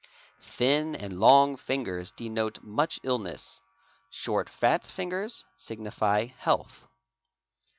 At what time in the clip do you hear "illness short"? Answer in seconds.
3.03-4.49